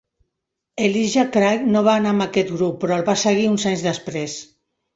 Elijah 0.85 1.25
Craig 1.35 1.67
no 1.75 1.83
va 1.89 1.93
anar 2.03 2.15
amb 2.15 2.27
aquest 2.27 2.51
grup 2.55 2.81
però 2.85 2.99
el 2.99 3.07
va 3.13 3.17
seguir 3.27 3.47
uns 3.53 3.69
anys 3.75 3.87
després. 3.93 4.43